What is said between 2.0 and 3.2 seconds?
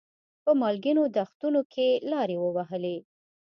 لارې ووهلې.